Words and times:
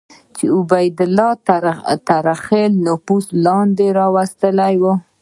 چې 0.35 0.45
عبیدالله 0.59 1.31
تر 2.09 2.25
خپل 2.43 2.71
نفوذ 2.85 3.25
لاندې 3.45 3.87
راوستلي 3.99 4.75
وو. 4.81 4.93